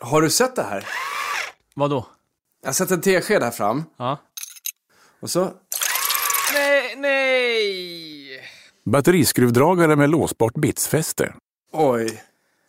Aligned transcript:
Har 0.00 0.22
du 0.22 0.30
sett 0.30 0.56
det 0.56 0.62
här? 0.62 0.86
Vad 1.74 1.90
då? 1.90 2.06
Jag 2.62 2.68
har 2.68 2.74
sett 2.74 2.90
en 2.90 3.00
tesked 3.00 3.42
här 3.42 3.50
fram. 3.50 3.84
Ja. 3.96 4.20
Och 5.20 5.30
så... 5.30 5.52
Nej, 6.54 6.94
nej! 6.96 8.40
Batteriskruvdragare 8.84 9.96
med 9.96 10.10
låsbart 10.10 10.54
bitsfäste. 10.54 11.34
Oj. 11.72 12.22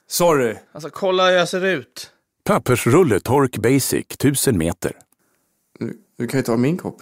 Sorry. 0.08 0.56
Alltså 0.74 0.90
kolla 0.90 1.26
hur 1.26 1.34
jag 1.34 1.50
ser 1.50 1.66
ut. 1.66 2.12
Pappersrulle 2.44 3.20
Tork 3.20 3.58
Basic 3.58 4.06
1000 4.10 4.58
meter. 4.58 4.92
Du, 5.80 5.98
du 6.18 6.28
kan 6.28 6.40
ju 6.40 6.44
ta 6.44 6.58
min 6.58 6.78
kopp. 6.78 7.02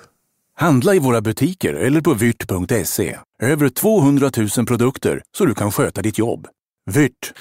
Handla 0.55 0.95
i 0.95 0.99
våra 0.99 1.21
butiker 1.21 1.73
eller 1.73 2.01
på 2.01 2.13
vyrt.se. 2.13 3.17
Över 3.41 3.69
200 3.69 4.31
000 4.57 4.65
produkter 4.65 5.23
så 5.37 5.45
du 5.45 5.55
kan 5.55 5.71
sköta 5.71 6.01
ditt 6.01 6.17
jobb. 6.17 6.47
Vyrt. 6.91 7.33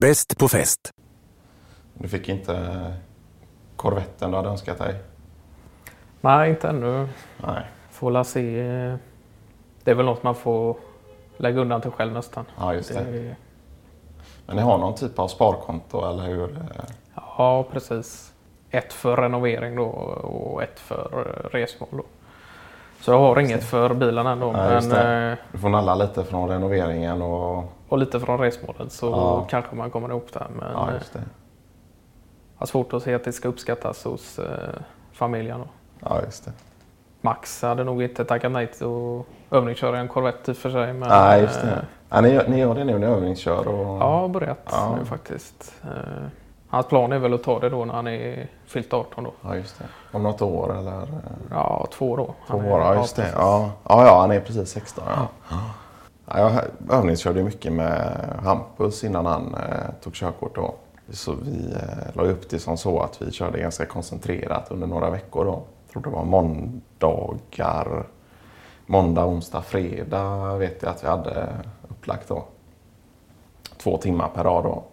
Bäst 0.00 0.38
på 0.38 0.48
fest. 0.48 0.90
Du 1.94 2.08
fick 2.08 2.28
inte 2.28 2.86
korvetten 3.76 4.30
du 4.30 4.36
hade 4.36 4.48
önskat 4.48 4.78
dig? 4.78 4.94
Nej, 6.20 6.50
inte 6.50 6.68
ännu. 6.68 7.08
Nej. 7.46 7.62
Får 7.90 8.10
la 8.10 8.24
se. 8.24 8.62
Det 9.84 9.90
är 9.90 9.94
väl 9.94 10.06
något 10.06 10.22
man 10.22 10.34
får 10.34 10.76
lägga 11.36 11.60
undan 11.60 11.80
till 11.80 11.90
själv 11.90 12.12
nästan. 12.12 12.44
Ja, 12.58 12.74
just 12.74 12.94
det. 12.94 13.04
Det- 13.04 13.36
Men 14.46 14.56
ni 14.56 14.62
har 14.62 14.78
någon 14.78 14.94
typ 14.94 15.18
av 15.18 15.28
sparkonto 15.28 16.04
eller 16.10 16.22
hur? 16.22 16.58
Ja, 17.38 17.64
precis. 17.72 18.32
Ett 18.70 18.92
för 18.92 19.16
renovering 19.16 19.76
då 19.76 19.84
och 19.84 20.62
ett 20.62 20.80
för 20.80 21.26
eh, 21.26 21.48
resmål. 21.58 21.88
Då. 21.92 22.02
Så 23.00 23.10
jag 23.10 23.18
har 23.18 23.40
inget 23.40 23.64
för 23.64 23.94
bilen 23.94 24.26
ändå. 24.26 24.46
Ja, 24.46 24.80
men, 24.80 25.30
eh, 25.32 25.38
Du 25.52 25.58
får 25.58 25.68
nalla 25.68 25.94
lite 25.94 26.24
från 26.24 26.48
renoveringen 26.48 27.22
och... 27.22 27.64
och 27.88 27.98
lite 27.98 28.20
från 28.20 28.38
resmålet 28.40 28.92
så 28.92 29.06
Ja. 29.10 29.46
kanske 29.50 29.76
man 29.76 29.90
kommer 29.90 30.08
ihop 30.08 30.32
där. 30.32 30.46
Men 30.58 30.72
Ja, 30.72 30.88
eh, 30.88 30.94
just 30.94 31.12
det. 31.12 31.20
Har 32.62 32.66
svårt 32.66 32.92
att 32.92 33.02
se 33.02 33.14
att 33.14 33.24
det 33.24 33.32
ska 33.32 33.48
uppskattas 33.48 34.04
hos 34.04 34.38
eh, 34.38 34.46
familjen. 35.12 35.60
Ja, 36.00 36.20
just 36.24 36.44
det. 36.44 36.52
Max 37.20 37.62
hade 37.62 37.84
nog 37.84 38.02
inte 38.02 38.24
tackat 38.24 38.52
nej 38.52 38.66
till 38.66 38.86
att 38.86 39.26
övningsköra 39.56 39.98
en 39.98 40.08
Corvette 40.08 40.50
i 40.50 40.54
och 40.54 40.58
för 40.58 40.70
sig. 40.70 40.92
Men, 40.92 41.08
Nej, 41.08 41.40
just 41.42 41.58
eh, 41.58 41.64
det. 41.64 41.84
Ja, 42.08 42.20
ni, 42.20 42.28
gör- 42.34 42.48
ni 42.48 42.58
gör 42.58 42.74
det 42.74 42.84
nu 42.84 42.92
när 42.92 42.98
ni 42.98 43.06
övningskör? 43.06 43.68
Och... 43.68 43.98
Ja, 44.02 44.28
börjat 44.28 44.58
Ja. 44.70 44.96
nu 44.98 45.04
faktiskt. 45.04 45.74
Eh, 45.84 45.88
Hans 46.68 46.86
plan 46.86 47.12
är 47.12 47.18
väl 47.18 47.34
att 47.34 47.42
ta 47.42 47.58
det 47.60 47.68
då 47.68 47.84
när 47.84 47.94
han 47.94 48.06
är 48.06 48.48
fyllt 48.66 48.92
18 48.92 49.24
då. 49.24 49.32
Ja, 49.42 49.56
just 49.56 49.78
det. 49.78 49.84
Om 50.12 50.22
något 50.22 50.42
år 50.42 50.78
eller? 50.78 51.08
Ja, 51.50 51.86
två 51.92 52.16
då. 52.16 52.34
Två 52.48 52.56
år, 52.56 52.80
ja 52.80 52.94
just 52.94 53.16
det. 53.16 53.30
Ja, 53.36 53.70
ja, 53.88 54.06
ja 54.06 54.20
han 54.20 54.30
är 54.32 54.40
precis 54.40 54.68
16. 54.70 55.04
Ja. 55.16 55.28
Ja, 56.26 56.38
jag 56.38 56.52
övningskörde 56.98 57.42
mycket 57.42 57.72
med 57.72 58.16
Hampus 58.44 59.04
innan 59.04 59.26
han 59.26 59.54
eh, 59.54 59.94
tog 60.02 60.12
körkort. 60.14 60.54
Då. 60.54 60.74
Så 61.08 61.32
vi 61.42 61.72
eh, 61.72 62.16
la 62.16 62.22
upp 62.22 62.48
det 62.50 62.58
som 62.58 62.76
så 62.76 63.00
att 63.00 63.22
vi 63.22 63.32
körde 63.32 63.58
ganska 63.58 63.86
koncentrerat 63.86 64.70
under 64.70 64.86
några 64.86 65.10
veckor. 65.10 65.44
Då. 65.44 65.62
Jag 65.84 65.92
tror 65.92 66.02
det 66.02 66.10
var 66.18 66.24
måndagar. 66.24 68.06
Måndag, 68.86 69.26
onsdag, 69.26 69.62
fredag 69.62 70.56
vet 70.56 70.82
jag 70.82 70.90
att 70.90 71.04
vi 71.04 71.08
hade 71.08 71.48
upplagt 71.88 72.28
då. 72.28 72.44
Två 73.78 73.96
timmar 73.98 74.28
per 74.34 74.44
dag 74.44 74.64
då. 74.64 74.84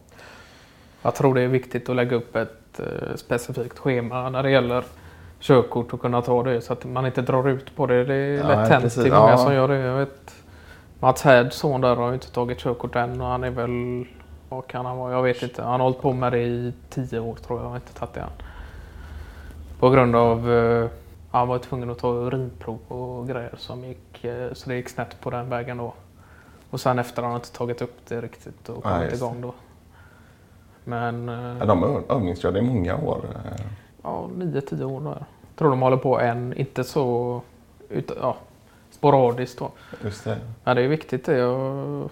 Jag 1.01 1.15
tror 1.15 1.33
det 1.35 1.41
är 1.41 1.47
viktigt 1.47 1.89
att 1.89 1.95
lägga 1.95 2.15
upp 2.15 2.35
ett 2.35 2.79
eh, 2.79 3.15
specifikt 3.15 3.79
schema 3.79 4.29
när 4.29 4.43
det 4.43 4.51
gäller 4.51 4.83
körkort 5.39 5.93
och 5.93 6.01
kunna 6.01 6.21
ta 6.21 6.43
det 6.43 6.61
så 6.61 6.73
att 6.73 6.85
man 6.85 7.05
inte 7.05 7.21
drar 7.21 7.49
ut 7.49 7.75
på 7.75 7.85
det. 7.85 8.03
Det 8.05 8.13
är 8.15 8.37
Ja, 8.37 8.47
lätt 8.47 8.69
hänt. 8.69 8.95
Det 8.95 9.07
är 9.07 9.11
många 9.11 9.29
Ja. 9.31 9.37
som 9.37 9.53
gör 9.53 9.67
det. 9.67 9.77
Jag 9.77 9.97
vet, 9.97 10.35
Mats 10.99 11.21
Härds 11.21 11.55
son 11.57 11.81
där 11.81 11.95
har 11.95 12.13
inte 12.13 12.31
tagit 12.31 12.57
körkort 12.59 12.95
än 12.95 13.21
och 13.21 13.27
han 13.27 13.43
är 13.43 13.49
väl, 13.49 14.05
vad 14.49 14.67
kan 14.67 14.85
han 14.85 14.97
vara? 14.97 15.13
Jag 15.13 15.23
vet 15.23 15.43
inte. 15.43 15.61
Han 15.63 15.71
har 15.71 15.79
hållit 15.79 16.01
på 16.01 16.13
med 16.13 16.31
det 16.31 16.39
i 16.43 16.73
tio 16.89 17.19
år 17.19 17.35
tror 17.35 17.59
jag. 17.59 17.65
Jag 17.65 17.69
har 17.69 17.75
inte 17.75 17.93
tagit 17.93 18.13
det 18.13 18.21
än. 18.21 18.29
På 19.79 19.89
grund 19.89 20.15
av 20.15 20.51
eh, 20.51 20.89
han 21.31 21.47
var 21.47 21.57
tvungen 21.59 21.89
att 21.89 21.97
ta 21.99 22.07
urinprov 22.13 22.79
och 22.87 23.27
grejer 23.27 23.53
som 23.57 23.83
gick, 23.85 24.23
eh, 24.25 24.53
så 24.53 24.69
det 24.69 24.75
gick 24.75 24.89
snett 24.89 25.21
på 25.21 25.29
den 25.29 25.49
vägen 25.49 25.77
då. 25.77 25.93
Och 26.69 26.81
sen 26.81 26.99
efter 26.99 27.21
har 27.21 27.29
han 27.29 27.37
inte 27.39 27.51
tagit 27.53 27.81
upp 27.81 27.97
det 28.07 28.21
riktigt 28.21 28.69
och 28.69 28.81
Ja, 28.83 28.89
kommit 28.93 29.09
det. 29.09 29.15
igång 29.15 29.41
då. 29.41 29.53
Men 30.83 31.27
Ja, 31.27 31.61
eh, 31.61 31.67
de 31.67 31.83
ö- 31.83 32.01
övningskörde 32.09 32.59
i 32.59 32.61
många 32.61 32.95
år. 32.97 33.25
eh. 33.35 33.61
ja, 34.03 34.27
nio, 34.35 34.61
tio 34.61 34.85
år. 34.85 35.03
Jag 35.05 35.15
tror 35.55 35.69
de 35.69 35.81
håller 35.81 35.97
på 35.97 36.19
än, 36.19 36.53
inte 36.53 36.83
så 36.83 37.41
ut, 37.89 38.11
ja, 38.21 38.35
sporadiskt 38.91 39.59
då. 39.59 39.71
Just 40.03 40.23
det. 40.23 40.37
Men 40.63 40.75
det 40.75 40.81
är 40.81 40.87
viktigt 40.87 41.25
det 41.25 41.41
att 41.41 42.11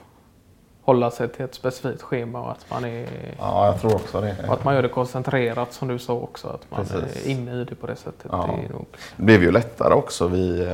hålla 0.88 1.12
sig 1.12 1.30
till 1.30 1.46
ett 1.46 1.56
specifikt 1.56 2.02
schema 2.02 2.42
och 2.42 2.52
att 2.52 2.66
man, 2.72 2.86
är, 2.86 3.08
Ja, 3.40 3.66
jag 3.66 3.81
tror 3.81 3.96
också 3.96 4.22
det. 4.22 4.36
att 4.50 4.64
man 4.64 4.75
gör 4.75 4.81
det 4.81 4.90
koncentrerat 4.90 5.74
som 5.74 5.88
du 5.88 6.00
sa 6.00 6.14
också. 6.14 6.48
Att 6.48 6.72
man 6.72 6.86
Precis. 6.86 7.25
är 7.25 7.30
inne 7.30 7.62
i 7.62 7.64
det 7.64 7.75
på 7.75 7.88
det 7.88 7.96
sättet. 7.96 8.28
Ja. 8.31 8.50
Det 8.68 8.74
nog, 8.74 8.86
Det 9.18 9.24
blev 9.24 9.44
ju 9.44 9.52
lättare 9.52 9.94
också. 9.94 10.28
Vi, 10.28 10.62
eh, 10.62 10.68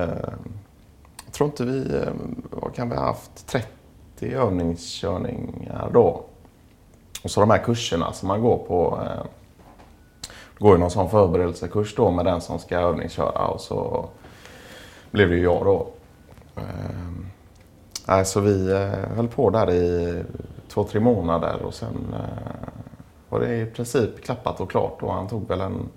jag 1.25 1.31
tror 1.31 1.49
inte 1.49 1.63
vi, 1.65 1.95
eh, 1.95 2.07
vad 2.49 2.73
kan 2.75 2.89
vi 2.89 2.95
ha 2.95 3.05
haft, 3.05 3.47
30 3.47 4.33
övningskörningar 4.35 5.89
då. 5.93 6.23
Och 7.23 7.31
så 7.31 7.39
de 7.39 7.49
här 7.49 7.57
kurserna 7.63 8.13
som 8.13 8.27
man 8.27 8.41
går 8.41 8.57
på. 8.57 8.99
Eh, 9.01 9.23
det 10.57 10.59
går 10.59 10.71
ju 10.73 10.77
någon 10.79 10.91
sån 10.91 11.09
förberedelsekurs 11.09 11.95
då 11.95 12.11
med 12.11 12.25
den 12.25 12.41
som 12.41 12.59
ska 12.59 12.77
övningsköra 12.79 13.47
och 13.47 13.61
så 13.61 14.05
blev 15.11 15.29
det 15.29 15.35
ju 15.35 15.43
jag 15.43 15.65
då. 15.65 15.87
Nej, 18.07 18.25
så 18.25 18.39
vi 18.39 18.71
eh, 18.71 19.15
höll 19.15 19.27
på 19.27 19.49
där 19.49 19.71
i 19.71 20.23
två, 20.67 20.83
tre 20.83 20.99
månader 20.99 21.61
och 21.61 21.73
sen 21.73 22.13
eh, 22.13 22.69
var 23.29 23.39
det 23.39 23.55
i 23.55 23.65
princip 23.65 24.23
klappat 24.23 24.59
och 24.59 24.71
klart 24.71 25.03
och 25.03 25.13
han 25.13 25.27
tog 25.27 25.47
väl 25.47 25.61
en 25.61 25.89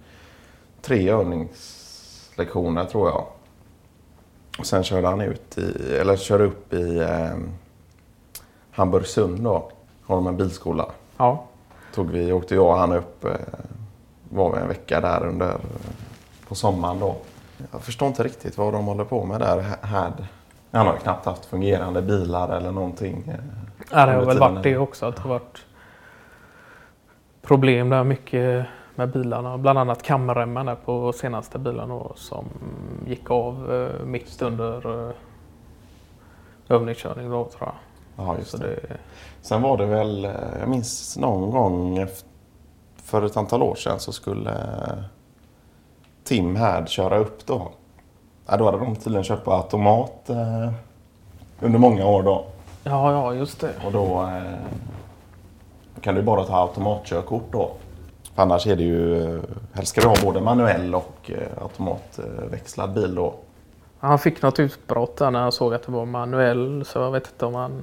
tre 0.83 1.11
övningslektioner 1.11 2.85
tror 2.85 3.09
jag. 3.09 3.25
Och 4.59 4.67
sen 4.67 4.85
körde 4.85 5.09
han 5.09 5.21
ut 5.21 5.59
i, 5.59 5.97
eller 5.97 6.17
körde 6.17 6.45
upp 6.45 6.73
i 6.73 6.99
eh, 6.99 7.37
Hamburgsund 8.71 9.41
då. 9.41 9.71
Har 10.03 10.17
de 10.17 10.27
en 10.27 10.37
bilskola. 10.37 10.87
ja, 11.17 11.45
Tog 11.95 12.11
vi, 12.11 12.33
åkte 12.33 12.55
jag 12.55 12.67
och 12.67 12.77
han 12.77 12.93
upp, 12.93 13.25
eh, 13.25 13.31
var 14.29 14.53
vi 14.53 14.59
en 14.59 14.69
vecka 14.69 15.01
där 15.01 15.27
under, 15.27 15.57
på 16.49 16.55
sommaren 16.55 17.01
då. 17.01 17.17
Jag 17.73 17.83
förstår 17.83 18.09
inte 18.09 18.23
riktigt 18.23 18.59
vad 18.59 18.73
de 18.73 18.85
håller 18.87 19.05
på 19.05 19.25
med 19.25 19.41
där. 19.41 19.77
Här. 19.83 20.13
Han 20.77 20.87
har 20.87 20.95
ju 20.95 21.01
knappt 21.01 21.27
haft 21.27 21.45
fungerande 21.45 22.03
bilar 22.03 22.57
eller 22.57 22.73
någonting. 22.73 23.25
eh, 23.29 23.35
Ja, 23.93 24.07
det 24.07 24.13
har 24.13 24.25
väl 24.27 24.39
varit 24.39 24.63
det 24.63 24.77
också. 24.79 25.07
Att 25.07 25.17
det 25.17 25.23
har 25.23 25.31
varit 25.31 25.67
problem 27.43 27.89
där 27.89 28.05
mycket 28.05 28.67
med 28.95 29.11
bilarna. 29.13 29.59
Bland 29.59 29.79
annat 29.79 30.03
kamremmen 30.03 30.77
på 30.85 31.13
senaste 31.13 31.59
bilen 31.59 31.89
då, 31.89 32.13
som 32.17 32.45
gick 33.07 33.31
av 33.31 33.75
eh, 33.75 34.05
mitt 34.07 34.43
under 34.43 35.07
eh, 35.09 35.15
övningskörning 36.69 37.31
då 37.31 37.45
tror 37.45 37.63
jag. 38.17 38.27
Ja, 38.27 38.39
just 38.39 38.61
det. 38.61 38.67
det, 38.67 38.97
Sen 39.43 39.63
var 39.63 39.77
det 39.77 39.87
väl, 39.87 40.25
eh, 40.25 40.31
jag 40.61 40.69
minns 40.69 41.17
någon 41.19 41.51
gång 41.51 42.07
för 42.97 43.23
ett 43.23 43.37
antal 43.37 43.63
år 43.63 43.75
sedan 43.75 44.01
så 44.01 44.13
skulle 44.13 44.51
eh, 44.51 45.05
Tim 46.25 46.57
Härd 46.57 46.89
köra 46.89 47.19
upp 47.19 47.47
då. 47.47 47.73
Ja, 48.47 48.57
då 48.57 48.65
hade 48.65 48.79
de 48.79 48.97
tydligen 48.97 49.25
kört 49.25 49.45
på 49.45 49.53
automat 49.53 50.31
eh, 50.31 50.71
under 51.61 51.79
många 51.79 52.07
år 52.07 52.23
då. 52.23 52.45
ja, 52.85 53.13
ja, 53.13 53.35
just 53.35 53.61
det. 53.61 53.71
Och 53.87 53.93
då 53.93 54.23
eh, 54.23 56.01
kan 56.01 56.15
du 56.15 56.23
bara 56.23 56.45
ta 56.45 56.57
automatkörkort 56.57 57.53
då. 57.53 57.71
För 58.35 58.43
annars 58.43 58.67
är 58.67 58.77
det 58.77 58.83
ju, 58.83 59.35
eh, 59.37 59.41
helst 59.73 59.91
ska 59.91 60.01
du 60.01 60.07
ha 60.07 60.17
både 60.25 60.41
manuell 60.41 60.95
och 60.95 61.31
eh, 61.31 61.63
automatväxlad 61.63 62.93
bil 62.95 63.15
då. 63.15 63.35
Han 63.99 64.19
fick 64.19 64.43
något 64.43 64.59
utbrott 64.59 65.17
där 65.17 65.31
när 65.31 65.41
han 65.41 65.53
såg 65.53 65.75
att 65.75 65.83
det 65.83 65.93
var 65.93 66.05
manuell. 66.05 66.85
Så 66.85 66.99
jag 66.99 67.11
vet 67.13 67.27
inte 67.33 67.47
om 67.47 67.55
han... 67.55 67.83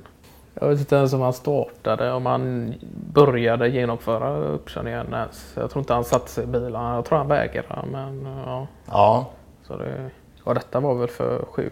Jag 0.59 0.67
vet 0.67 0.79
inte 0.79 0.95
ens 0.95 1.13
om 1.13 1.21
han 1.21 1.33
startade, 1.33 2.11
om 2.11 2.25
han 2.25 2.73
började 3.13 3.69
genomföra 3.69 4.37
uppkörningen 4.37 5.13
ens. 5.13 5.53
Jag 5.55 5.71
tror 5.71 5.81
inte 5.81 5.93
han 5.93 6.03
satte 6.03 6.29
sig 6.31 6.43
i 6.43 6.47
bilen. 6.47 6.83
Jag 6.83 7.05
tror 7.05 7.17
han 7.17 7.27
vägrade. 7.27 7.85
Men 7.91 8.27
ja, 8.45 8.67
Ja, 8.85 9.25
så 9.67 9.77
det... 9.77 10.09
Och 10.43 10.53
detta 10.53 10.79
var 10.79 10.95
väl 10.95 11.07
för 11.07 11.45
sju, 11.51 11.71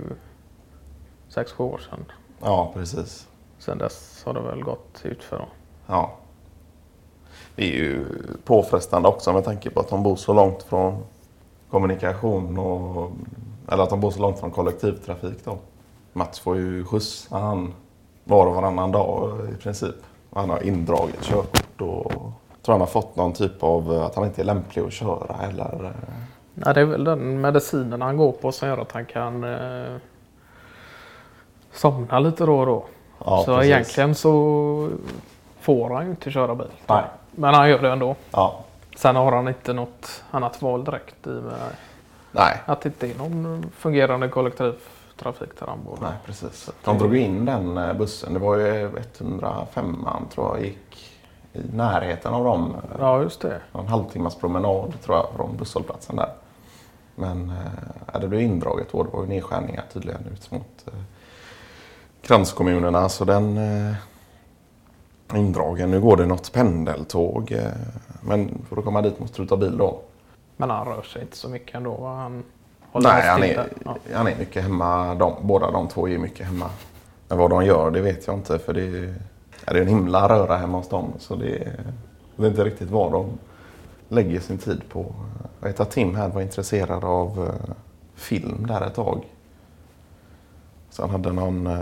sex, 1.29 1.51
sju 1.51 1.63
år 1.63 1.77
sedan. 1.77 2.05
ja 2.41 2.71
precis. 2.73 3.27
Sen 3.59 3.77
dess 3.77 4.23
har 4.25 4.33
det 4.33 4.41
väl 4.41 4.63
gått 4.63 5.01
ut 5.03 5.23
för 5.23 5.37
dem. 5.37 5.47
Ja. 5.87 6.11
Det 7.55 7.63
är 7.63 7.75
ju 7.77 8.05
påfrestande 8.45 9.09
också 9.09 9.33
med 9.33 9.43
tanke 9.43 9.69
på 9.69 9.79
att 9.79 9.89
de 9.89 10.03
bor 10.03 10.15
så 10.15 10.33
långt 10.33 10.63
från 10.63 11.03
kommunikation 11.69 12.57
och 12.59 13.11
eller 13.67 13.83
att 13.83 13.89
de 13.89 13.99
bor 13.99 14.11
så 14.11 14.21
långt 14.21 14.39
från 14.39 14.51
kollektivtrafik 14.51 15.45
då. 15.45 15.57
Mats 16.13 16.39
får 16.39 16.57
ju 16.57 16.85
skjuts 16.85 17.31
när 17.31 17.39
han 17.39 17.73
var 18.23 18.47
och 18.47 18.55
varannan 18.55 18.91
dag 18.91 19.39
i 19.53 19.61
princip. 19.61 19.95
Han 20.33 20.49
har 20.49 20.63
indraget 20.63 21.23
körkort 21.23 21.81
och 21.81 22.11
tror 22.61 22.73
han 22.73 22.79
har 22.79 22.87
fått 22.87 23.15
någon 23.15 23.33
typ 23.33 23.63
av 23.63 23.91
att 23.91 24.15
han 24.15 24.25
inte 24.25 24.41
är 24.41 24.45
lämplig 24.45 24.81
att 24.81 24.93
köra 24.93 25.35
eller 25.49 25.93
Ja, 26.55 26.73
det 26.73 26.81
är 26.81 26.85
väl 26.85 27.03
den 27.03 27.41
medicinen 27.41 28.01
han 28.01 28.17
går 28.17 28.31
på 28.31 28.51
som 28.51 28.67
gör 28.67 28.77
att 28.77 28.91
han 28.91 29.05
kan 29.05 29.43
eh, 29.43 29.95
somna 31.73 32.19
lite 32.19 32.45
då 32.45 32.59
och 32.59 32.65
då. 32.65 32.85
Ja, 33.25 33.43
så 33.45 33.55
precis. 33.55 33.71
egentligen 33.71 34.15
så 34.15 34.89
får 35.59 35.89
han 35.89 36.05
ju 36.05 36.09
inte 36.11 36.31
köra 36.31 36.55
bil. 36.55 36.67
Nej. 36.87 37.03
Men 37.31 37.53
han 37.53 37.69
gör 37.69 37.79
det 37.79 37.91
ändå. 37.91 38.15
Ja, 38.31 38.59
Sen 38.95 39.15
har 39.15 39.31
han 39.31 39.47
inte 39.47 39.73
något 39.73 40.23
annat 40.31 40.61
val 40.61 40.83
direkt 40.83 41.27
i 41.27 41.29
med 41.29 41.53
Nej, 42.31 42.57
att 42.65 42.81
det 42.81 42.89
inte 42.89 43.07
är 43.11 43.15
någon 43.17 43.71
fungerande 43.77 44.27
kollektivtrafik 44.29 45.59
där 45.59 45.67
han 45.67 45.83
bor. 45.85 45.97
nej 46.01 46.11
precis. 46.25 46.69
De 46.83 46.97
drog 46.97 47.17
in 47.17 47.45
den 47.45 47.77
eh, 47.77 47.93
bussen. 47.93 48.33
Det 48.33 48.39
var 48.39 48.55
ju 48.55 48.89
105 49.19 50.05
tror 50.33 50.57
jag 50.57 50.65
gick 50.65 51.11
i 51.53 51.59
närheten 51.73 52.33
av 52.33 52.43
dem. 52.43 52.73
Ja, 52.99 53.21
just 53.21 53.41
det. 53.41 53.61
En 53.73 53.87
halvtimmas 53.87 54.35
promenad 54.35 54.93
tror 55.03 55.17
jag 55.17 55.27
från 55.35 55.57
busshållplatsen 55.57 56.15
där. 56.15 56.29
Men 57.21 57.49
eh, 58.13 58.19
det 58.19 58.27
blev 58.27 58.41
indraget 58.41 58.87
då. 58.91 59.03
Det 59.03 59.09
var 59.09 59.21
ju 59.21 59.27
nedskärningar 59.27 59.83
tydligen 59.93 60.27
ut 60.33 60.51
mot 60.51 60.87
eh, 60.87 60.93
kranskommunerna. 62.21 63.09
Så 63.09 63.25
den 63.25 63.57
eh, 63.57 63.95
är 65.33 65.37
indragen. 65.37 65.91
Nu 65.91 66.01
går 66.01 66.17
det 66.17 66.25
något 66.25 66.53
pendeltåg. 66.53 67.51
Eh, 67.51 67.71
men 68.21 68.65
för 68.69 68.77
att 68.77 68.85
komma 68.85 69.01
dit 69.01 69.19
måste 69.19 69.41
du 69.41 69.47
ta 69.47 69.57
bil 69.57 69.77
då. 69.77 70.01
Men 70.57 70.69
han 70.69 70.87
rör 70.87 71.01
sig 71.01 71.21
inte 71.21 71.37
så 71.37 71.49
mycket 71.49 71.75
ändå. 71.75 71.93
va? 71.93 72.15
Han 72.15 72.43
håller 72.91 73.09
Nej, 73.09 73.27
han 73.27 73.43
är. 73.43 73.67
Ja. 73.85 73.97
han 74.13 74.27
är 74.27 74.35
mycket 74.35 74.63
hemma. 74.63 75.15
De, 75.15 75.33
båda 75.41 75.71
de 75.71 75.87
två 75.87 76.09
är 76.09 76.17
mycket 76.17 76.45
hemma. 76.45 76.69
Men 77.27 77.37
vad 77.37 77.49
de 77.49 77.65
gör 77.65 77.91
det 77.91 78.01
vet 78.01 78.27
jag 78.27 78.35
inte. 78.35 78.59
För 78.59 78.73
det 78.73 78.83
är, 78.83 79.15
det 79.65 79.71
är 79.71 79.81
en 79.81 79.87
himla 79.87 80.29
röra 80.29 80.57
hemma 80.57 80.77
hos 80.77 80.89
dem. 80.89 81.13
Så 81.19 81.35
det 81.35 81.55
är, 81.55 81.93
jag 82.35 82.43
vet 82.43 82.51
inte 82.51 82.63
riktigt 82.63 82.89
vad 82.89 83.11
de 83.11 83.29
lägger 84.09 84.39
sin 84.39 84.57
tid 84.57 84.81
på. 84.89 85.13
Jag 85.61 85.67
vet 85.67 85.79
att 85.79 85.91
Tim 85.91 86.15
här 86.15 86.29
var 86.29 86.41
intresserad 86.41 87.03
av 87.03 87.39
eh, 87.47 87.73
film 88.15 88.65
där 88.67 88.81
ett 88.81 88.95
tag. 88.95 89.23
Så 90.89 91.01
han 91.01 91.09
hade 91.11 91.31
någon, 91.31 91.67
eh, 91.67 91.73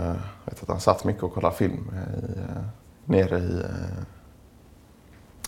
jag 0.44 0.52
vet 0.52 0.62
att 0.62 0.68
han 0.68 0.80
satt 0.80 1.04
mycket 1.04 1.22
och 1.22 1.34
kollade 1.34 1.54
film 1.56 1.90
i, 1.94 2.38
eh, 2.38 2.62
nere 3.04 3.38
i, 3.38 3.62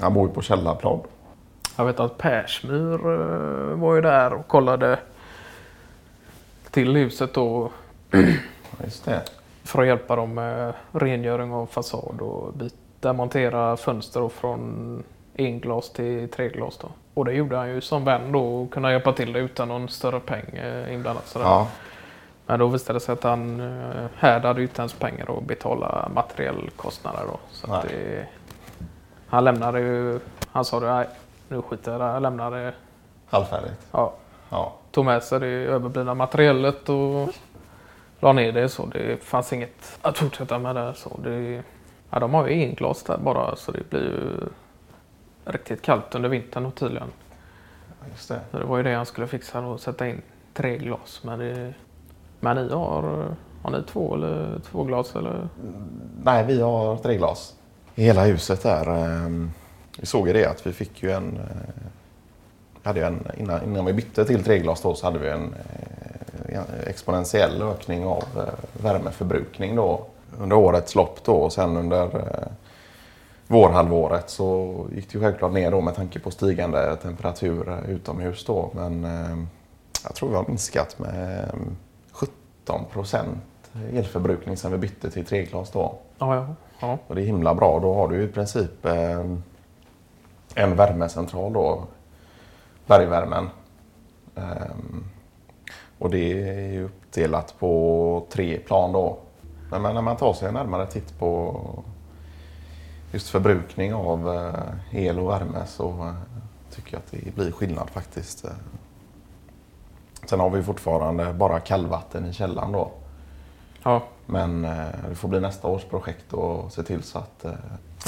han 0.00 0.14
bor 0.14 0.28
ju 0.28 0.34
på 0.34 0.42
Källarplan. 0.42 1.00
Jag 1.76 1.84
vet 1.84 2.00
att 2.00 2.18
Persmyr 2.18 2.98
var 3.74 3.94
ju 3.94 4.00
där 4.00 4.32
och 4.32 4.48
kollade 4.48 4.98
till 6.70 6.96
huset 6.96 7.34
då 7.34 7.70
Ja, 8.10 8.18
Just 8.84 9.04
det. 9.04 9.22
för 9.64 9.82
att 9.82 9.88
hjälpa 9.88 10.16
dem 10.16 10.34
med 10.34 10.74
rengöring 10.92 11.52
av 11.52 11.66
fasad 11.66 12.20
och 12.20 12.52
byta, 12.52 13.12
montera 13.12 13.76
fönster 13.76 14.28
från 14.28 15.02
englas 15.36 15.90
till 15.92 16.28
treglas. 16.28 16.76
Då. 16.78 16.88
Och 17.14 17.24
det 17.24 17.32
gjorde 17.32 17.56
han 17.56 17.68
ju 17.68 17.80
som 17.80 18.04
vän 18.04 18.32
då 18.32 18.62
och 18.62 18.70
kunna 18.72 18.92
hjälpa 18.92 19.12
till 19.12 19.32
det 19.32 19.38
utan 19.38 19.68
någon 19.68 19.88
större 19.88 20.20
peng 20.20 20.56
eh, 20.56 20.94
inblandat. 20.94 21.26
Sådär. 21.26 21.46
Ja, 21.46 21.68
Men 22.46 22.58
då 22.58 22.66
visade 22.66 22.96
det 22.96 23.00
sig 23.00 23.12
att 23.12 23.22
han 23.22 23.60
eh, 23.60 24.04
härdade 24.16 24.62
inte 24.62 24.82
ens 24.82 24.92
pengar 24.92 25.38
att 25.38 25.44
betala 25.44 26.08
materiellkostnader 26.14 27.20
då. 27.26 27.38
Så 27.50 27.72
att 27.72 27.82
det, 27.88 28.26
han 29.28 29.44
lämnade 29.44 29.80
ju, 29.80 30.20
han 30.52 30.64
sa 30.64 30.80
det, 30.80 31.06
nu 31.48 31.62
skiter 31.62 32.00
jag 32.04 32.22
lämnar 32.22 32.50
det. 32.50 32.72
halvfärdigt. 33.30 33.80
Ja, 33.92 34.12
Ja. 34.50 34.72
tog 34.90 35.04
med 35.04 35.22
sig 35.22 35.40
det 35.40 35.46
överblivna 35.46 36.14
materialet 36.14 36.88
och 36.88 37.28
la 38.20 38.32
ner 38.32 38.52
det 38.52 38.68
så 38.68 38.86
det 38.86 39.22
fanns 39.24 39.52
inget 39.52 39.98
att 40.02 40.18
fortsätta 40.18 40.58
med 40.58 40.74
där. 40.76 40.92
Så 40.92 41.20
det, 41.24 41.62
ja, 42.10 42.18
de 42.18 42.34
har 42.34 42.46
ju 42.48 42.52
englas 42.62 43.02
där 43.02 43.18
bara 43.18 43.56
så 43.56 43.72
det 43.72 43.90
blir 43.90 44.00
ju 44.00 44.48
riktigt 45.44 45.82
kallt 45.82 46.14
under 46.14 46.28
vintern 46.28 46.66
och 46.66 46.74
tydligen. 46.74 47.08
Just 48.10 48.28
det. 48.28 48.40
Så 48.50 48.58
det 48.58 48.64
var 48.64 48.76
ju 48.76 48.82
det 48.82 48.94
han 48.94 49.06
skulle 49.06 49.26
fixa 49.26 49.60
och 49.60 49.80
sätta 49.80 50.08
in 50.08 50.22
tre 50.54 50.78
glas. 50.78 51.20
Men, 51.24 51.38
det, 51.38 51.74
men 52.40 52.56
ni 52.56 52.72
har, 52.74 53.28
har 53.62 53.70
ni 53.70 53.82
två 53.82 54.14
eller 54.14 54.60
två 54.70 54.84
glas 54.84 55.16
eller? 55.16 55.48
Nej, 56.22 56.44
vi 56.46 56.60
har 56.60 56.96
tre 56.96 57.16
glas. 57.16 57.54
I 57.94 58.02
hela 58.04 58.24
huset 58.24 58.62
där. 58.62 58.86
ehm, 59.04 59.50
Vi 59.98 60.06
såg 60.06 60.26
ju 60.26 60.32
det 60.32 60.46
att 60.46 60.66
vi 60.66 60.72
fick 60.72 61.02
ju 61.02 61.10
en... 61.10 61.36
eh, 61.36 61.82
Hade 62.82 63.00
ju 63.00 63.06
en 63.06 63.26
innan, 63.36 63.62
innan 63.64 63.84
vi 63.84 63.92
bytte 63.92 64.24
till 64.24 64.44
treglas 64.44 64.82
då 64.82 64.94
så 64.94 65.06
hade 65.06 65.18
vi 65.18 65.28
en 65.28 65.54
eh, 65.54 66.58
en 66.58 66.64
exponentiell 66.86 67.62
ökning 67.62 68.06
av 68.06 68.24
eh, 68.36 68.82
värmeförbrukning 68.82 69.76
då 69.76 70.06
under 70.40 70.56
årets 70.56 70.94
lopp 70.94 71.24
då 71.24 71.32
och 71.34 71.52
sen 71.52 71.76
under 71.76 72.02
eh, 72.04 72.46
vårhalvåret 73.52 74.30
så 74.30 74.76
gick 74.94 75.08
det 75.08 75.14
ju 75.14 75.24
självklart 75.24 75.52
ner 75.52 75.70
då 75.70 75.80
med 75.80 75.94
tanke 75.94 76.20
på 76.20 76.30
stigande 76.30 76.96
temperatur 76.96 77.68
eh, 77.68 77.90
utomhus 77.90 78.44
då 78.44 78.70
men 78.74 79.04
eh, 79.04 79.38
jag 80.04 80.14
tror 80.14 80.28
vi 80.28 80.34
har 80.34 80.44
minskat 80.48 80.98
med 80.98 81.44
eh, 81.44 81.60
17 82.12 82.84
procent 82.92 83.38
elförbrukning 83.92 84.56
sen 84.56 84.72
vi 84.72 84.78
bytte 84.78 85.10
till 85.10 85.24
treglas 85.24 85.70
då. 85.70 85.94
Ja, 86.18 86.34
ja. 86.34 86.54
ja. 86.80 86.98
Och 87.06 87.14
det 87.14 87.22
är 87.22 87.26
himla 87.26 87.54
bra. 87.54 87.80
Då 87.80 87.94
har 87.94 88.08
du 88.08 88.22
i 88.22 88.28
princip 88.28 88.84
eh, 88.84 89.24
en 90.54 90.76
värmecentral 90.76 91.52
då. 91.52 91.84
Bergvärmen. 92.86 93.50
Ehm, 94.34 95.04
och 95.98 96.10
det 96.10 96.48
är 96.48 96.72
ju 96.72 96.84
uppdelat 96.84 97.54
på 97.58 98.26
tre 98.30 98.58
plan 98.58 98.92
då. 98.92 99.18
Men 99.70 99.82
men 99.82 99.94
när 99.94 100.02
man 100.02 100.16
tar 100.16 100.32
sig 100.32 100.48
en 100.48 100.54
närmare 100.54 100.86
titt 100.86 101.18
på 101.18 101.60
just 103.12 103.28
förbrukning 103.28 103.94
av 103.94 104.34
eh, 104.34 105.04
el 105.06 105.18
och 105.18 105.30
värme 105.30 105.66
så 105.66 105.88
eh, 105.88 106.14
tycker 106.74 106.92
jag 106.92 106.98
att 106.98 107.10
det 107.24 107.34
blir 107.34 107.52
skillnad 107.52 107.90
faktiskt. 107.90 108.44
Eh, 108.44 108.50
Sen 110.26 110.40
har 110.40 110.50
vi 110.50 110.62
fortfarande 110.62 111.32
bara 111.32 111.60
kallvatten 111.60 112.26
i 112.26 112.32
källaren 112.32 112.72
då. 112.72 112.90
ja. 113.82 114.02
Men 114.26 114.62
det 115.08 115.14
får 115.14 115.28
bli 115.28 115.40
nästa 115.40 115.68
års 115.68 115.84
projekt 115.84 116.32
och 116.32 116.72
se 116.72 116.82
till 116.82 117.02
så 117.02 117.18
att... 117.18 117.44
Ja 117.44 117.50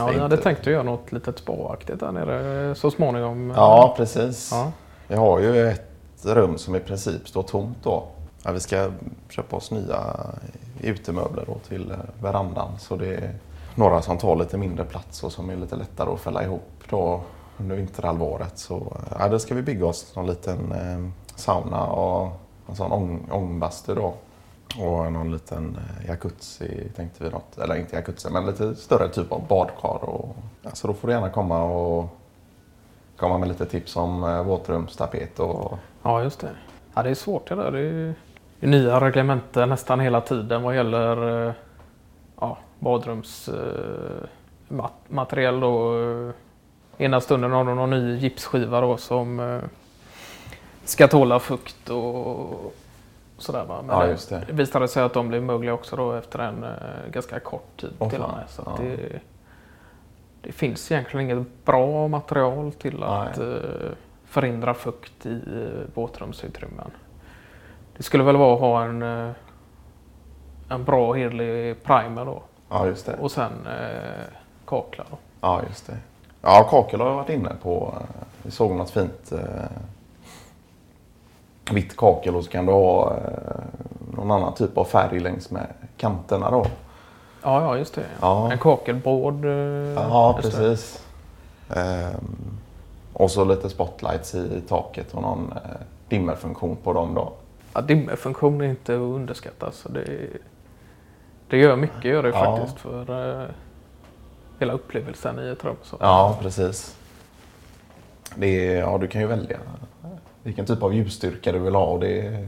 det 0.07 0.13
jag 0.13 0.23
hade 0.23 0.25
inte- 0.35 0.37
tänkt 0.37 0.61
att 0.61 0.67
göra 0.67 0.83
något 0.83 1.13
litet 1.13 1.39
spaaktigt 1.39 2.01
där 2.01 2.13
nere 2.13 2.75
så 2.75 2.91
småningom. 2.91 3.53
Ja, 3.57 3.95
precis. 3.97 4.51
Ja. 4.53 4.73
Vi 5.09 5.15
har 5.17 5.39
ju 5.41 5.69
ett 5.71 5.91
rum 6.25 6.59
som 6.59 6.75
i 6.77 6.81
princip 6.81 7.29
står 7.29 7.43
tomt 7.43 7.77
då. 7.83 8.05
Ja, 8.43 8.53
vi 8.53 8.61
ska 8.61 8.91
köpa 9.29 9.57
oss 9.57 9.71
nya 9.71 10.17
utemöbler 10.81 11.45
då 11.47 11.59
till 11.69 11.95
verandan. 12.23 12.79
Så 12.79 12.97
det 12.97 13.31
några 13.75 14.03
som 14.03 14.19
tar 14.19 14.37
lite 14.37 14.59
mindre 14.59 14.85
plats 14.85 15.25
och 15.25 15.33
som 15.33 15.51
är 15.51 15.57
lite 15.57 15.77
lättare 15.77 16.11
att 16.11 16.21
fälla 16.21 16.43
ihop 16.43 16.85
då 16.91 17.21
under 17.59 17.77
vinterhalvåret. 17.77 18.59
Så 18.59 18.77
eh, 18.77 19.17
ja, 19.19 19.29
där 19.29 19.39
ska 19.39 19.55
vi 19.55 19.63
bygga 19.63 19.87
oss 19.87 20.17
någon 20.17 20.27
liten 20.27 20.73
eh, 20.73 21.11
sauna 21.37 21.87
och 21.87 22.33
en 22.69 22.77
sån 22.77 22.93
ång, 22.93 23.29
ångbastu 23.31 23.95
då. 23.95 24.15
Och 24.79 25.13
någon 25.13 25.33
liten 25.33 25.77
eh, 25.77 26.09
jacuzzi 26.09 26.89
tänkte 26.97 27.25
vi 27.25 27.31
något, 27.31 27.59
eller 27.59 27.75
inte 27.75 27.97
jacuzzi 27.97 28.31
men 28.31 28.47
lite 28.47 28.75
större 28.75 29.09
typ 29.09 29.33
av 29.33 29.47
badkar. 29.49 30.05
Och, 30.05 30.37
ja, 30.63 30.71
så 30.73 30.87
då 30.87 30.95
får 30.95 31.09
du 31.09 31.15
gärna 31.15 31.31
komma 31.31 31.63
och 31.65 32.09
komma 33.17 33.39
med 33.39 33.49
lite 33.49 33.67
tips 33.67 33.97
om 33.97 34.25
eh, 34.25 34.43
våtrumstapet 34.43 35.39
och 35.41 35.79
Ja, 36.03 36.23
just 36.23 36.41
det. 36.41 36.51
Ja, 36.95 37.03
det 37.03 37.11
är 37.11 37.15
svårt 37.15 37.49
det 37.49 37.55
där. 37.55 37.71
Det 37.71 37.81
är 37.81 38.15
det 38.61 38.67
är 38.67 38.71
nya 38.71 39.01
reglementen 39.01 39.69
nästan 39.69 40.01
hela 40.01 40.21
tiden 40.21 40.63
vad 40.63 40.77
gäller 40.77 41.47
eh, 41.49 41.55
badrumsmaterial. 42.79 45.61
då. 45.61 45.99
Eh, 46.01 46.31
Ena 46.99 47.21
stunden 47.21 47.51
har 47.53 47.65
de 47.65 47.77
någon 47.77 47.91
ny 47.91 48.17
gipsskiva 48.17 48.81
då 48.81 48.97
som 48.97 49.41
eh, 49.41 49.61
ska 50.85 51.09
tåla 51.09 51.41
fukt 51.41 51.91
och 51.91 52.75
sådär. 53.39 53.65
Va? 53.65 53.83
Men 53.87 53.97
Ja, 53.97 54.07
just 54.07 54.29
det. 54.31 54.45
det 54.47 54.53
visade 54.53 54.89
sig 54.89 55.03
att 55.03 55.13
de 55.15 55.29
blev 55.29 55.43
mögliga 55.43 55.75
också 55.75 55.97
då 55.97 56.13
efter 56.13 56.39
en 56.39 56.65
eh, 56.65 56.71
ganska 57.11 57.41
kort 57.41 57.77
tid 57.81 57.93
Åh, 57.99 58.11
till 58.11 58.21
och 58.23 58.29
med. 58.37 58.45
Så 58.49 58.63
Ja. 58.67 58.77
det, 58.85 59.21
det 60.41 60.53
finns 60.53 60.93
egentligen 60.93 61.31
inget 61.31 61.65
bra 61.65 62.09
material 62.09 62.73
till 62.73 63.03
att 63.03 63.39
eh, 63.39 63.47
förhindra 64.25 64.75
fukt 64.75 65.27
i 65.27 65.33
eh, 65.47 65.87
båtrumsutrymmen. 65.95 66.91
Det 67.97 68.03
skulle 68.03 68.25
väl 68.25 68.37
vara 68.37 68.55
att 68.55 68.61
ha 68.61 68.85
en, 68.85 69.03
eh, 69.03 69.31
en 70.69 70.85
bra 70.85 71.13
hederlig 71.13 71.83
primer 71.85 72.25
då 72.25 72.43
ja, 72.75 72.87
just 72.87 73.07
det. 73.07 73.17
och 73.21 73.31
sen 73.33 73.53
eh, 73.67 74.25
kaklar. 74.67 75.07
Då. 75.11 75.17
Ja, 75.41 75.63
just 75.69 75.87
det. 75.87 75.97
Ja, 76.43 76.67
kakel 76.71 77.01
har 77.01 77.07
jag 77.09 77.15
varit 77.17 77.29
inne 77.31 77.53
på. 77.63 77.95
Vi 78.43 78.51
såg 78.51 78.71
något 78.71 78.91
fint 78.91 79.33
eh, 79.33 79.39
vitt 81.75 81.97
kakel 81.97 82.37
och 82.37 82.45
så 82.45 82.51
kan 82.51 82.67
du 82.67 82.73
ha 82.73 83.13
eh, 83.17 83.63
någon 84.17 84.31
annan 84.31 84.55
typ 84.55 84.79
av 84.79 84.85
färg 84.85 85.21
längs 85.21 85.51
med 85.51 85.67
kanterna 85.97 86.51
då. 86.51 86.67
Ja, 87.43 87.63
ja 87.63 87.77
just 87.77 87.95
det. 87.95 88.05
Ja. 88.21 88.53
En 88.53 88.59
kakelbord. 88.59 89.45
eh, 89.45 89.51
Ja, 89.95 90.39
precis. 90.43 91.05
Ehm, 91.71 92.37
och 93.13 93.31
så 93.31 93.45
lite 93.45 93.71
spotlights 93.71 94.35
i 94.35 94.61
taket 94.69 95.15
och 95.15 95.23
någon 95.23 95.53
eh, 95.53 95.59
dimmerfunktion 96.09 96.77
på 96.77 96.93
dem 96.93 97.15
då. 97.15 97.33
Ja, 97.75 97.81
dimmerfunktion 97.81 98.61
är 98.61 98.65
inte 98.65 98.95
att 98.95 98.99
underskatta. 99.01 99.73
Så 99.73 99.89
det, 99.89 100.27
det 101.49 101.57
gör 101.57 101.77
mycket 101.77 102.05
gör 102.05 102.23
det 102.23 102.29
Ja. 102.29 102.57
faktiskt 102.57 102.81
för 102.81 103.41
eh, 103.43 103.49
hela 104.59 104.73
upplevelsen 104.73 105.39
i 105.39 105.49
ett 105.49 105.65
rum. 105.65 105.77
Så. 105.83 105.97
Ja, 106.01 106.39
precis. 106.43 106.97
Det 108.37 108.69
är, 108.69 108.79
ja, 108.81 108.99
du 108.99 109.07
kan 109.07 109.21
ju 109.21 109.27
välja 109.27 109.59
vilken 110.43 110.67
typ 110.67 110.83
av 110.83 110.95
ljusstyrka 110.95 111.53
du 111.53 111.59
vill 111.59 111.75
ha 111.75 111.85
och 111.85 112.01
det 112.01 112.47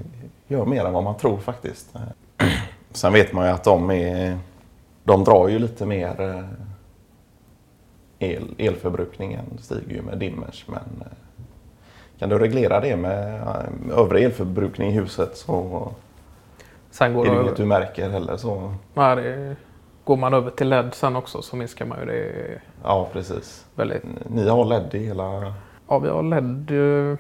gör 0.48 0.64
mer 0.64 0.84
än 0.84 0.92
vad 0.92 1.04
man 1.04 1.16
tror 1.16 1.38
faktiskt. 1.38 1.94
Sen 2.90 3.12
vet 3.12 3.32
man 3.32 3.46
ju 3.46 3.52
att 3.52 3.64
de 3.64 3.90
är, 3.90 4.38
de 5.04 5.24
drar 5.24 5.48
ju 5.48 5.58
lite 5.58 5.86
mer 5.86 6.20
eh, 6.20 6.44
el, 8.18 8.54
elförbrukningen 8.58 9.44
stiger 9.60 9.94
ju 9.94 10.02
med 10.02 10.18
dimmers. 10.18 10.64
Men 10.68 11.00
eh, 11.00 11.06
kan 12.18 12.28
du 12.28 12.38
reglera 12.38 12.80
det 12.80 12.96
med 12.96 13.34
eh, 13.40 13.98
övrig 13.98 14.24
elförbrukning 14.24 14.88
i 14.88 14.92
huset 14.92 15.36
så 15.36 15.90
Sen 16.96 17.14
går 17.14 17.26
är 17.26 17.34
det 17.34 17.42
inget 17.42 17.56
du 17.56 17.64
märker 17.64 18.10
heller. 18.10 18.36
Så, 18.36 18.74
Ja, 18.94 19.14
det, 19.14 19.56
går 20.04 20.16
man 20.16 20.34
över 20.34 20.50
till 20.50 20.68
LED 20.68 20.94
sen 20.94 21.16
också 21.16 21.42
så 21.42 21.56
minskar 21.56 21.86
man 21.86 21.98
ju 22.00 22.06
det 22.06 22.60
ja, 22.84 23.08
precis. 23.12 23.66
väldigt. 23.74 24.02
Ni 24.28 24.48
har 24.48 24.64
LED 24.64 24.94
i 24.94 25.06
hela... 25.06 25.54
Ja, 25.88 25.98
vi 25.98 26.08
har 26.08 26.22
LED 26.22 26.70
eh, 26.70 27.18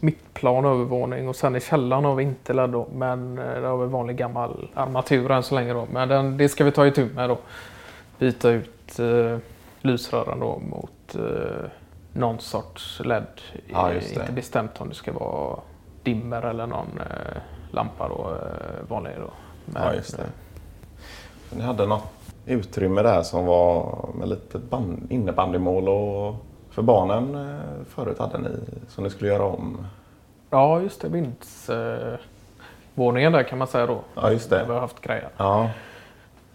mittplan 0.00 0.64
övervåning 0.64 1.28
och 1.28 1.36
sen 1.36 1.56
i 1.56 1.60
källaren 1.60 2.04
har 2.04 2.14
vi 2.14 2.22
inte 2.22 2.52
LED 2.52 2.70
då. 2.70 2.88
Men 2.92 3.38
eh, 3.38 3.60
det 3.60 3.66
har 3.66 3.78
vi 3.78 3.86
vanlig 3.86 4.16
gammal 4.16 4.68
armatur 4.74 5.30
än 5.30 5.42
så 5.42 5.54
länge 5.54 5.72
då. 5.72 5.86
Men 5.92 6.08
den, 6.08 6.36
det 6.36 6.48
ska 6.48 6.64
vi 6.64 6.72
ta 6.72 6.86
itu 6.86 7.08
med 7.14 7.28
då. 7.28 7.38
Byta 8.18 8.50
ut 8.50 8.98
eh, 8.98 9.38
lysrören 9.80 10.40
då 10.40 10.58
mot 10.58 11.14
eh, 11.14 11.70
någon 12.12 12.38
sorts 12.38 13.00
LED. 13.04 13.40
Ja. 13.66 13.94
Inte 13.94 14.32
bestämt 14.32 14.80
om 14.80 14.88
det 14.88 14.94
ska 14.94 15.12
vara 15.12 15.58
dimmer 16.02 16.42
eller 16.42 16.66
någon 16.66 17.00
eh, 17.00 17.42
lampa 17.70 18.08
då, 18.08 18.30
eh, 18.34 18.88
vanlig 18.88 19.12
då. 19.16 19.30
Men, 19.64 19.82
Ja, 19.82 19.94
just 19.94 20.16
det. 20.16 20.26
Ni 21.56 21.62
hade 21.62 21.86
något 21.86 22.02
utrymme 22.46 23.02
där 23.02 23.22
som 23.22 23.46
var 23.46 24.08
med 24.14 24.28
lite 24.28 24.58
band, 24.58 25.06
innebandymål 25.10 25.88
och 25.88 26.34
för 26.70 26.82
barnen 26.82 27.34
eh, 27.34 27.84
förut 27.88 28.18
hade 28.18 28.38
ni 28.38 28.48
som 28.88 29.04
ni 29.04 29.10
skulle 29.10 29.30
göra 29.30 29.44
om. 29.44 29.86
Ja, 30.50 30.80
just 30.80 31.00
det. 31.00 31.08
Vindsvåningen 31.08 32.12
eh, 32.12 32.18
våningen 32.94 33.32
där 33.32 33.42
kan 33.42 33.58
man 33.58 33.66
säga 33.68 33.86
då. 33.86 34.00
Ja, 34.14 34.30
just 34.30 34.50
Där 34.50 34.60
vi 34.60 34.66
det. 34.66 34.72
har 34.72 34.80
haft 34.80 35.00
grejer. 35.00 35.28
Ja, 35.36 35.70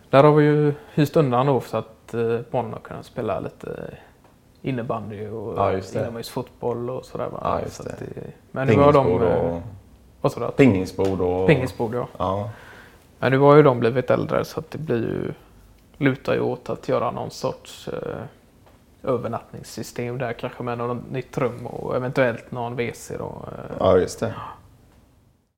Där 0.10 0.24
har 0.24 0.32
vi 0.32 0.44
ju 0.46 0.74
hyst 0.94 1.18
undan 1.18 1.46
då 1.46 1.62
så 1.62 1.78
att 1.78 2.14
eh, 2.14 2.40
barnen 2.52 2.74
har 2.74 2.80
kunnat 2.80 3.06
spela 3.06 3.40
lite 3.40 3.94
innebandy 4.62 5.28
och 5.28 5.54
Ja, 5.58 5.72
det. 5.72 5.96
inomhusfotboll 5.96 6.90
och 6.90 7.06
sådär. 7.06 7.28
Ja, 7.42 7.62
just 7.62 7.76
så 7.76 7.84
det. 7.84 7.96
Men 8.52 8.68
nu 8.68 8.76
har 8.76 8.94
de... 8.94 9.08
eh, 9.08 9.46
och, 9.46 9.62
Vad 10.24 10.32
sa 10.32 10.40
du? 10.40 10.52
pingisbord 10.52 11.22
och... 11.22 11.48
Pingisbord 11.48 11.96
ja. 11.96 12.08
Ja, 12.18 12.50
Men 13.20 13.32
nu 13.32 13.38
har 13.38 13.56
ju 13.56 13.64
de 13.64 13.80
blivit 13.80 14.10
äldre 14.10 14.46
så 14.46 14.60
att 14.60 14.72
det 14.72 14.78
blir 14.78 14.98
ju... 14.98 15.34
Lutar 15.98 16.34
ju 16.34 16.40
åt 16.40 16.70
att 16.70 16.90
göra 16.90 17.12
någon 17.12 17.32
sorts 17.32 17.88
eh, 17.88 18.24
övernattningssystem 19.04 20.18
där 20.18 20.34
kanske 20.34 20.64
med 20.64 20.78
något 20.78 21.12
nytt 21.12 21.38
rum 21.38 21.68
och 21.68 21.96
eventuellt 21.96 22.52
någon 22.52 22.76
WC 22.76 23.12
då. 23.20 23.46
Eh, 23.48 23.76
ja, 23.80 23.98
just 23.98 24.20
det. 24.20 24.34